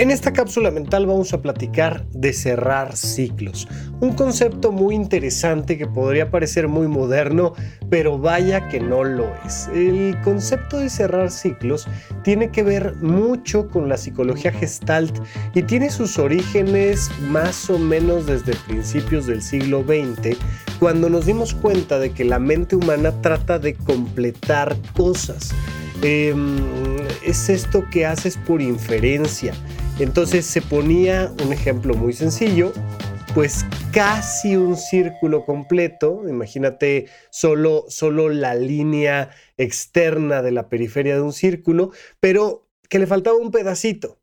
[0.00, 3.66] En esta cápsula mental vamos a platicar de cerrar ciclos,
[3.98, 7.54] un concepto muy interesante que podría parecer muy moderno,
[7.90, 9.68] pero vaya que no lo es.
[9.74, 11.88] El concepto de cerrar ciclos
[12.22, 15.18] tiene que ver mucho con la psicología gestalt
[15.52, 20.36] y tiene sus orígenes más o menos desde principios del siglo XX,
[20.78, 25.50] cuando nos dimos cuenta de que la mente humana trata de completar cosas.
[26.02, 26.56] Em,
[27.24, 29.52] es esto que haces por inferencia
[29.98, 32.72] entonces se ponía un ejemplo muy sencillo,
[33.34, 41.22] pues casi un círculo completo, imagínate solo, solo la línea externa de la periferia de
[41.22, 44.20] un círculo, pero que le faltaba un pedacito.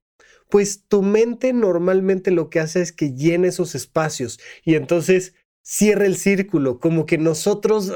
[0.50, 5.34] Pues tu mente normalmente lo que hace es que llene esos espacios y entonces
[5.66, 7.92] cierra el círculo, como que nosotros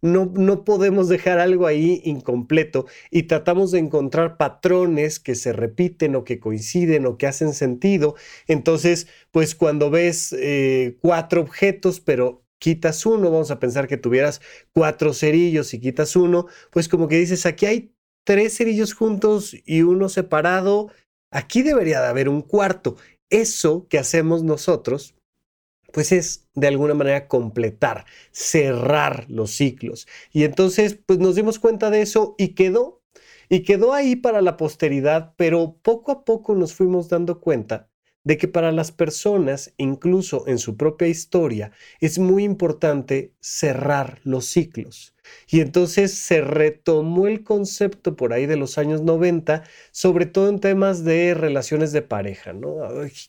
[0.00, 6.16] no, no podemos dejar algo ahí incompleto y tratamos de encontrar patrones que se repiten
[6.16, 8.16] o que coinciden o que hacen sentido.
[8.48, 14.40] Entonces, pues cuando ves eh, cuatro objetos, pero quitas uno, vamos a pensar que tuvieras
[14.72, 19.82] cuatro cerillos y quitas uno, pues como que dices, aquí hay tres cerillos juntos y
[19.82, 20.90] uno separado,
[21.30, 22.96] aquí debería de haber un cuarto.
[23.28, 25.16] Eso que hacemos nosotros
[25.96, 30.06] pues es de alguna manera completar, cerrar los ciclos.
[30.30, 33.02] Y entonces, pues nos dimos cuenta de eso y quedó,
[33.48, 37.88] y quedó ahí para la posteridad, pero poco a poco nos fuimos dando cuenta
[38.24, 44.44] de que para las personas, incluso en su propia historia, es muy importante cerrar los
[44.44, 45.15] ciclos.
[45.48, 50.58] Y entonces se retomó el concepto por ahí de los años 90, sobre todo en
[50.58, 52.76] temas de relaciones de pareja, ¿no?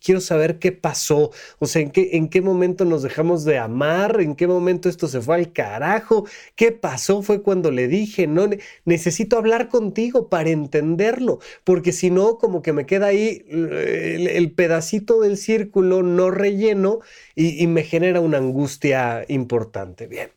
[0.03, 4.19] Quiero saber qué pasó, o sea, en qué, en qué momento nos dejamos de amar,
[4.21, 6.25] en qué momento esto se fue al carajo,
[6.55, 8.49] qué pasó fue cuando le dije, no,
[8.85, 15.19] necesito hablar contigo para entenderlo, porque si no, como que me queda ahí el, pedacito
[15.21, 16.99] del círculo no relleno
[17.35, 20.07] y, y me genera una angustia importante.
[20.07, 20.31] Bien.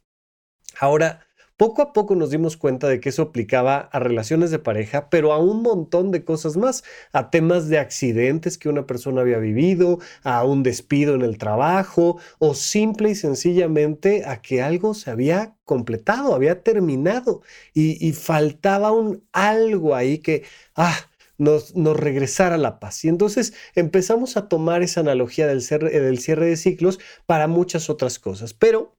[0.78, 1.26] Ahora,
[1.60, 5.34] poco a poco nos dimos cuenta de que eso aplicaba a relaciones de pareja, pero
[5.34, 9.98] a un montón de cosas más, a temas de accidentes que una persona había vivido,
[10.22, 15.54] a un despido en el trabajo o simple y sencillamente a que algo se había
[15.66, 17.42] completado, había terminado
[17.74, 20.44] y, faltaba un algo ahí que,
[20.76, 20.96] ah,
[21.36, 23.04] nos, regresara la paz.
[23.04, 28.18] Y entonces empezamos a tomar esa analogía del, del cierre de ciclos para muchas otras
[28.18, 28.54] cosas.
[28.54, 28.96] Pero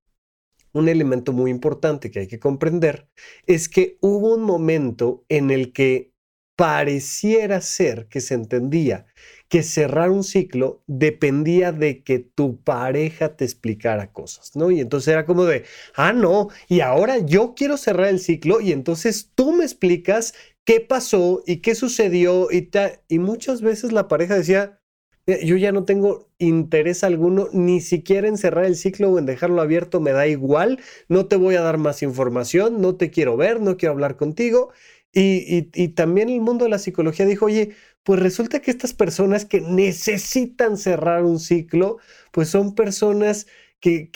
[0.74, 3.08] un elemento muy importante que hay que comprender
[3.46, 6.12] es que hubo un momento en el que
[6.56, 9.06] pareciera ser que se entendía
[9.50, 14.72] que cerrar un ciclo dependía de que tu pareja te explicara cosas, ¿no?
[14.72, 15.66] Y entonces era como de,
[15.96, 20.34] ah, no, y ahora yo quiero cerrar el ciclo y entonces tú me explicas
[20.64, 22.70] qué pasó y qué sucedió y,
[23.10, 24.81] y muchas veces la pareja decía,
[25.28, 29.62] yo ya no tengo interés alguno ni siquiera en cerrar el ciclo o en dejarlo
[29.62, 33.62] abierto, me da igual, no te voy a dar más información, no te quiero ver,
[33.62, 34.72] no quiero hablar contigo.
[35.14, 37.72] Y, también el mundo de la psicología dijo, oye,
[38.04, 41.98] pues resulta que estas personas que necesitan cerrar un ciclo,
[42.32, 43.48] pues son personas
[43.80, 44.10] que,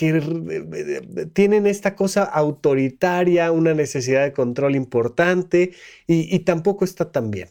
[1.34, 5.74] tienen esta cosa autoritaria, una necesidad de control importante
[6.08, 7.50] y, y tampoco está tan bien.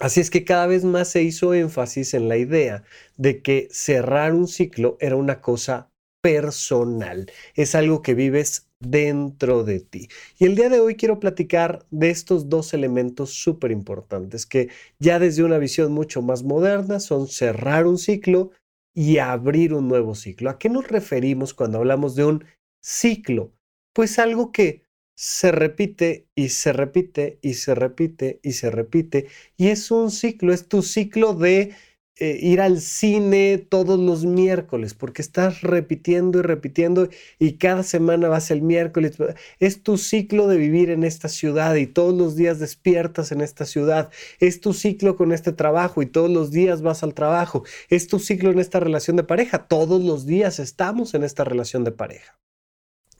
[0.00, 2.82] Así es que cada vez más se hizo énfasis en la idea
[3.16, 5.90] de que cerrar un ciclo era una cosa
[6.20, 10.08] personal, es algo que vives dentro de ti.
[10.38, 15.18] Y el día de hoy quiero platicar de estos dos elementos súper importantes que ya
[15.18, 18.50] desde una visión mucho más moderna son cerrar un ciclo
[18.94, 20.50] y abrir un nuevo ciclo.
[20.50, 22.44] ¿A qué nos referimos cuando hablamos de un
[22.82, 23.52] ciclo?
[23.92, 24.83] Pues algo que
[25.14, 29.26] se repite y se repite y se repite y se repite.
[29.56, 31.74] Y es un ciclo, es tu ciclo de
[32.16, 37.08] eh, ir al cine todos los miércoles, porque estás repitiendo y repitiendo
[37.40, 39.16] y cada semana vas el miércoles.
[39.58, 43.64] Es tu ciclo de vivir en esta ciudad y todos los días despiertas en esta
[43.64, 44.10] ciudad.
[44.38, 47.64] Es tu ciclo con este trabajo y todos los días vas al trabajo.
[47.88, 49.66] Es tu ciclo en esta relación de pareja.
[49.66, 52.38] Todos los días estamos en esta relación de pareja.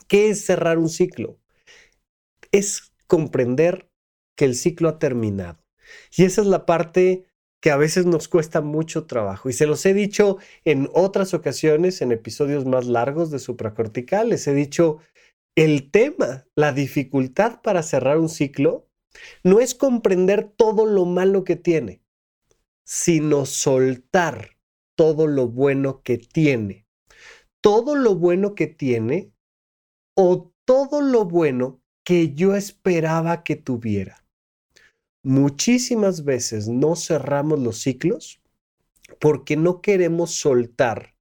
[0.07, 1.39] ¿Qué es cerrar un ciclo?
[2.55, 3.91] Es comprender
[4.37, 5.59] que el ciclo ha terminado.
[6.17, 7.27] Y esa es la parte
[7.61, 9.49] que a veces nos cuesta mucho trabajo.
[9.49, 14.47] Y se los he dicho en otras ocasiones, en episodios más largos de supracortical, les
[14.47, 14.99] he dicho,
[15.57, 18.87] el tema, la dificultad para cerrar un ciclo,
[19.43, 22.03] no es comprender todo lo malo que tiene,
[22.85, 24.59] sino soltar
[24.97, 26.87] todo lo bueno que tiene.
[27.61, 29.33] Todo lo bueno que tiene
[30.17, 34.25] o todo lo bueno que yo esperaba que tuviera.
[35.23, 38.43] Muchísimas veces no cerramos los ciclos
[39.21, 41.15] porque no queremos soltar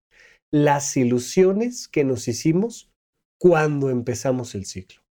[0.51, 2.91] las ilusiones que nos hicimos
[3.39, 5.02] cuando empezamos el ciclo.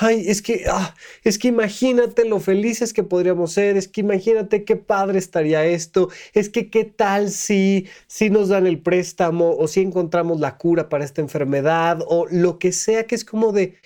[0.00, 0.94] Ay, es que, ah,
[1.24, 6.10] es que imagínate lo felices que podríamos ser, es que imagínate qué padre estaría esto,
[6.34, 10.88] es que qué tal si, si nos dan el préstamo o si encontramos la cura
[10.88, 13.76] para esta enfermedad o lo que sea que es como de,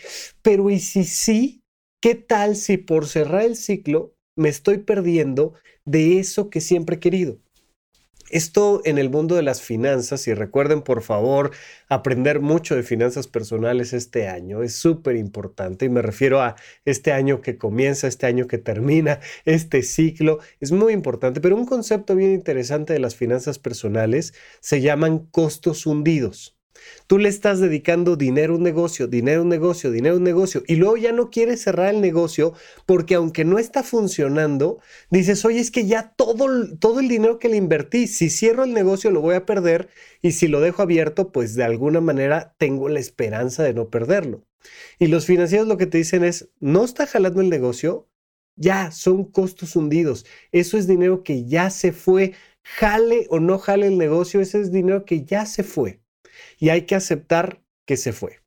[0.43, 1.63] pero ¿y si sí?
[2.01, 7.01] ¿Qué tal si por cerrar el ciclo me estoy perdiendo de eso que siempre he
[7.01, 7.42] querido?
[8.33, 11.51] Esto en el mundo de las finanzas, y recuerden por favor
[11.91, 16.57] aprender mucho de finanzas personales este año, es súper importante y me refiero a
[16.87, 21.67] este año que comienza, este año que termina, este ciclo, es muy importante, pero un
[21.67, 26.57] concepto bien interesante de las finanzas personales se llaman costos hundidos.
[27.07, 30.25] Tú le estás dedicando dinero a un negocio, dinero a un negocio, dinero a un
[30.25, 32.55] negocio, y luego ya no quieres cerrar el negocio
[32.87, 34.81] porque aunque no está funcionando,
[35.11, 38.73] dices, oye, es que ya todo, todo el dinero que le invertí, si cierro el
[38.73, 39.89] negocio lo voy a perder
[40.23, 44.45] y si lo dejo abierto, pues de alguna manera tengo la esperanza de no perderlo.
[44.99, 48.09] Y los financieros lo que te dicen es, no está jalando el negocio,
[48.57, 50.25] ya son costos hundidos.
[50.53, 52.35] Eso es dinero que ya se fue.
[52.63, 56.02] Jale o no jale el negocio, ese es dinero que ya se fue
[56.63, 58.39] y hay que aceptar que se fue.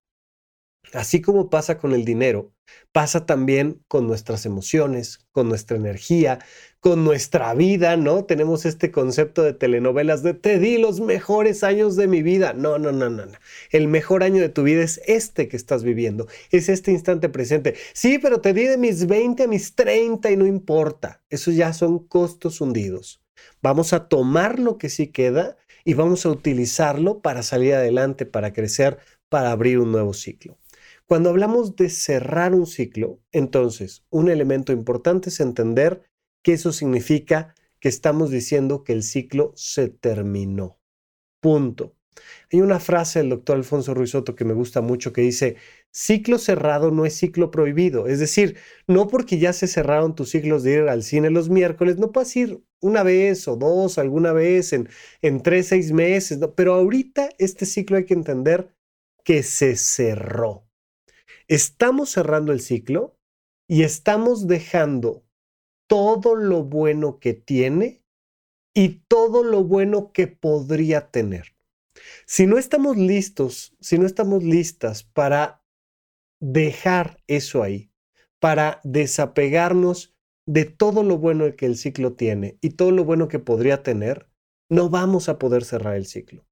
[0.94, 2.54] Así como pasa con el dinero,
[2.94, 6.40] pasa también con nuestras emociones, con nuestra energía,
[6.80, 8.24] con nuestra vida, ¿no?
[8.24, 12.54] Tenemos este concepto de telenovelas de te di los mejores años de mi vida.
[12.54, 13.38] No, no, no, no, no.
[13.70, 17.76] El mejor año de tu vida es este que estás viviendo, es este instante presente.
[17.92, 21.22] Sí, pero te di de mis 20 a mis 30 y no importa.
[21.30, 23.22] Esos ya son costos hundidos.
[23.62, 28.52] Vamos a tomar lo que sí queda y vamos a utilizarlo para salir adelante, para
[28.52, 28.98] crecer,
[29.30, 30.58] para abrir un nuevo ciclo.
[31.06, 36.02] Cuando hablamos de cerrar un ciclo, entonces un elemento importante es entender
[36.44, 40.80] que eso significa que estamos diciendo que el ciclo se terminó.
[41.40, 41.96] Punto.
[42.52, 45.58] Hay una frase del doctor Alfonso Ruizotto que me gusta mucho que dice,
[45.92, 48.08] ciclo cerrado no es ciclo prohibido.
[48.08, 51.98] Es decir, no porque ya se cerraron tus ciclos de ir al cine los miércoles,
[51.98, 54.88] no puedes ir una vez o dos, alguna vez en,
[55.42, 58.76] tres, seis meses, pero ahorita este ciclo hay que entender
[59.24, 60.68] que se cerró.
[61.48, 63.18] Estamos cerrando el ciclo
[63.68, 65.24] y estamos dejando
[65.88, 68.04] todo lo bueno que tiene
[68.76, 71.56] y todo lo bueno que podría tener.
[72.26, 75.64] Si no estamos listos, si no estamos listas para
[76.40, 77.92] dejar eso ahí,
[78.40, 80.15] para desapegarnos
[80.46, 84.28] de todo lo bueno que el ciclo tiene y todo lo bueno que podría tener,
[84.70, 86.46] no vamos a poder cerrar el ciclo.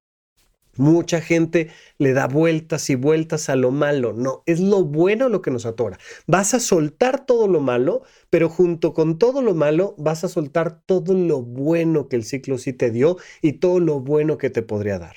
[0.76, 4.12] Mucha gente le da vueltas y vueltas a lo malo.
[4.12, 5.98] No, es lo bueno lo que nos atora.
[6.26, 10.82] Vas a soltar todo lo malo, pero junto con todo lo malo vas a soltar
[10.84, 14.62] todo lo bueno que el ciclo sí te dio y todo lo bueno que te
[14.62, 15.14] podría dar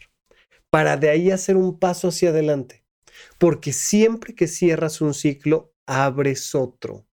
[0.69, 2.83] para de ahí hacer un paso hacia adelante.
[3.39, 7.05] Porque siempre que cierras un ciclo, abres otro.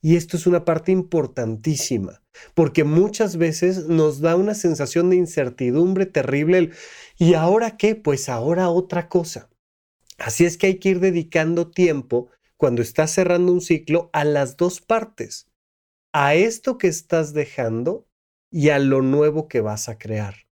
[0.00, 2.22] Y esto es una parte importantísima,
[2.54, 6.70] porque muchas veces nos da una sensación de incertidumbre terrible.
[7.18, 7.96] ¿Y ahora qué?
[7.96, 9.50] Pues ahora otra cosa.
[10.18, 14.56] Así es que hay que ir dedicando tiempo cuando estás cerrando un ciclo a las
[14.56, 15.48] dos partes,
[16.12, 18.08] a esto que estás dejando
[18.50, 20.47] y a lo nuevo que vas a crear.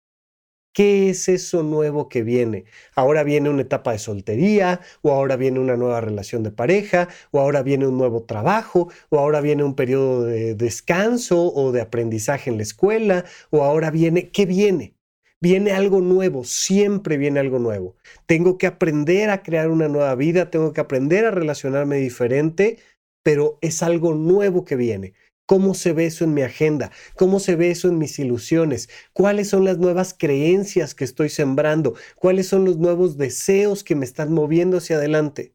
[0.77, 2.67] ¿Qué es eso nuevo que viene?
[2.95, 7.41] Ahora viene una etapa de soltería, o ahora viene una nueva relación de pareja, o
[7.41, 12.51] ahora viene un nuevo trabajo, o ahora viene un periodo de descanso o de aprendizaje
[12.51, 14.95] en la escuela, o ahora viene, ¿qué viene?
[15.41, 17.97] Viene algo nuevo, siempre viene algo nuevo.
[18.27, 22.77] Tengo que aprender a crear una nueva vida, tengo que aprender a relacionarme diferente,
[23.23, 25.15] pero es algo nuevo que viene.
[25.47, 26.91] ¿Cómo se ve eso en mi agenda?
[27.15, 28.89] ¿Cómo se ve eso en mis ilusiones?
[29.13, 31.95] ¿Cuáles son las nuevas creencias que estoy sembrando?
[32.17, 35.55] ¿Cuáles son los nuevos deseos que me están moviendo hacia adelante?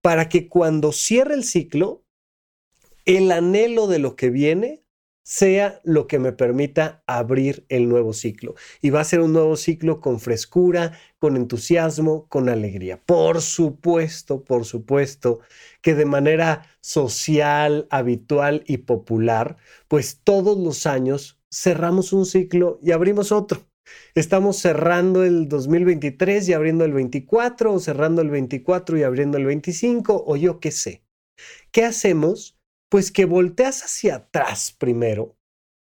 [0.00, 2.04] Para que cuando cierre el ciclo,
[3.04, 4.81] el anhelo de lo que viene
[5.22, 8.54] sea lo que me permita abrir el nuevo ciclo.
[8.80, 13.00] Y va a ser un nuevo ciclo con frescura, con entusiasmo, con alegría.
[13.04, 15.40] Por supuesto, por supuesto
[15.80, 19.56] que de manera social, habitual y popular,
[19.88, 23.66] pues todos los años cerramos un ciclo y abrimos otro.
[24.14, 29.46] Estamos cerrando el 2023 y abriendo el 24, o cerrando el 24 y abriendo el
[29.46, 31.02] 25, o yo qué sé.
[31.72, 32.56] ¿Qué hacemos?
[32.92, 35.38] Pues que volteas hacia atrás primero,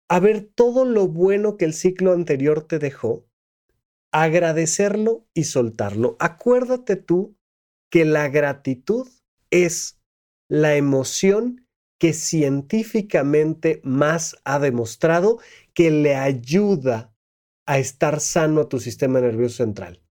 [0.09, 3.25] a ver todo lo bueno que el ciclo anterior te dejó,
[4.11, 6.17] agradecerlo y soltarlo.
[6.19, 7.39] Acuérdate tú
[7.89, 9.07] que la gratitud
[9.53, 10.01] es
[10.49, 11.69] la emoción
[12.01, 15.39] que científicamente más ha demostrado
[15.75, 17.15] que le ayuda
[17.65, 20.03] a estar sano a tu sistema nervioso central.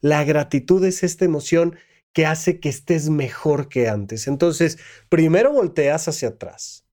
[0.00, 1.74] La gratitud es esta emoción
[2.14, 4.26] que hace que estés mejor que antes.
[4.26, 6.86] Entonces, primero volteas hacia atrás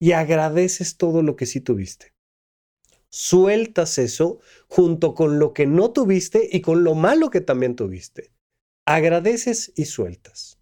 [0.00, 2.14] y agradeces todo lo que sí tuviste.
[3.10, 8.32] Sueltas eso junto con lo que no tuviste y con lo malo que también tuviste.
[8.86, 10.60] Agradeces y sueltas.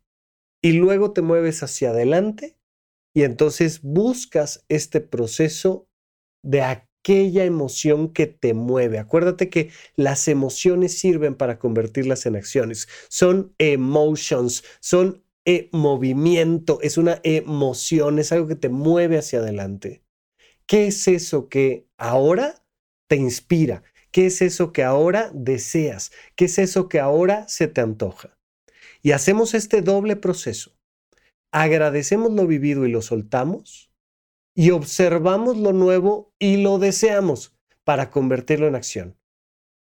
[0.63, 2.59] Y luego te mueves hacia adelante
[3.15, 5.89] y entonces buscas este proceso
[6.43, 6.63] de
[7.09, 8.99] aquella emoción que te mueve.
[8.99, 12.87] Acuérdate que las emociones sirven para convertirlas en acciones.
[13.09, 20.03] Son emotions, son e movimiento, es una emoción, es algo que te mueve hacia adelante.
[20.67, 22.63] ¿Qué es eso que ahora
[23.09, 23.83] te inspira?
[24.11, 26.13] ¿Qué es eso que ahora deseas?
[26.37, 28.37] ¿Qué es eso que ahora se te antoja?
[29.01, 30.77] Y hacemos este doble proceso.
[31.53, 33.88] Agradecemos lo vivido y lo soltamos
[34.59, 39.17] y observamos lo nuevo y lo deseamos para convertirlo en acción.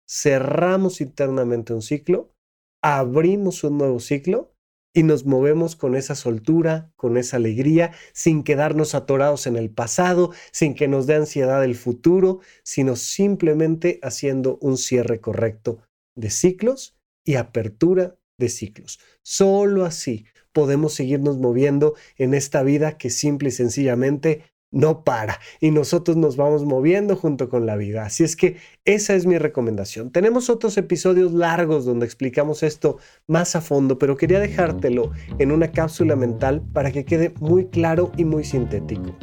[0.05, 2.36] Cerramos internamente un ciclo,
[2.84, 4.53] abrimos un nuevo ciclo
[4.94, 10.34] y nos movemos con esa soltura, con esa alegría, sin quedarnos atorados en el pasado,
[10.51, 15.79] sin que nos dé ansiedad el futuro, sino simplemente haciendo un cierre correcto
[16.17, 19.00] de ciclos y apertura de ciclos.
[19.24, 25.72] Solo así podemos seguirnos moviendo en esta vida que simple y sencillamente no para y
[25.72, 28.05] nosotros nos vamos moviendo junto con la vida.
[28.05, 30.12] Así es que esa es mi recomendación.
[30.12, 35.72] Tenemos otros episodios largos donde explicamos esto más a fondo, pero quería dejártelo en una
[35.72, 39.15] cápsula mental para que quede muy claro y muy sintético.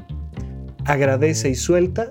[0.84, 2.10] Agradece y suelta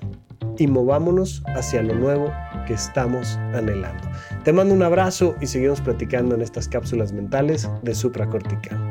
[0.57, 2.31] y movámonos hacia lo nuevo
[2.67, 4.07] que estamos anhelando.
[4.43, 8.90] Te mando un abrazo y seguimos platicando en estas cápsulas mentales de supracortical.